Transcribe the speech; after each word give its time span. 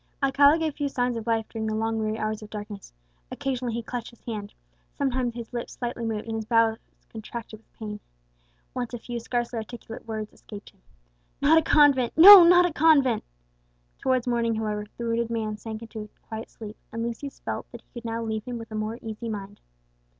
Alcala 0.23 0.57
gave 0.57 0.77
few 0.77 0.89
signs 0.89 1.15
of 1.15 1.27
life 1.27 1.47
during 1.47 1.67
the 1.67 1.75
long 1.75 1.99
weary 1.99 2.17
hours 2.17 2.41
of 2.41 2.49
darkness. 2.49 2.91
Occasionally 3.29 3.75
he 3.75 3.83
clutched 3.83 4.09
his 4.09 4.23
hand, 4.23 4.51
sometimes 4.97 5.35
his 5.35 5.53
lips 5.53 5.73
slightly 5.73 6.03
moved 6.03 6.25
and 6.25 6.37
his 6.37 6.45
brow 6.45 6.71
was 6.71 6.79
contracted 7.11 7.59
with 7.59 7.73
pain. 7.73 7.99
Once 8.73 8.95
a 8.95 8.97
few 8.97 9.19
scarcely 9.19 9.57
articulate 9.59 10.07
words 10.07 10.33
escaped 10.33 10.71
him: 10.71 10.81
"Not 11.39 11.59
a 11.59 11.61
convent 11.61 12.13
no, 12.17 12.43
not 12.43 12.65
a 12.65 12.73
convent!" 12.73 13.23
Towards 13.99 14.25
morning, 14.25 14.55
however, 14.55 14.87
the 14.97 15.03
wounded 15.05 15.29
man 15.29 15.57
sank 15.57 15.83
into 15.83 16.09
quiet 16.23 16.49
sleep; 16.49 16.77
and 16.91 17.03
Lucius 17.03 17.39
felt 17.41 17.71
that 17.71 17.81
he 17.81 17.91
could 17.93 18.03
now 18.05 18.23
leave 18.23 18.45
him 18.45 18.57
with 18.57 18.71
a 18.71 18.73
more 18.75 18.97
easy 19.03 19.29
mind. 19.29 19.59